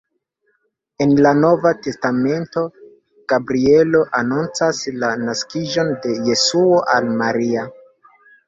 En 1.03 1.11
la 1.25 1.33
nova 1.41 1.73
testamento 1.87 2.63
Gabrielo 3.33 4.03
anoncas 4.21 4.83
la 5.05 5.13
naskiĝon 5.29 5.95
de 6.07 6.19
Jesuo 6.31 6.85
al 6.97 7.17
Maria. 7.25 7.69